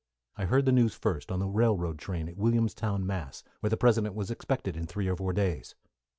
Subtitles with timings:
[0.35, 4.15] I heard the news first on the railroad train at Williamstown, Mass., where the President
[4.15, 5.75] was expected in three or four days.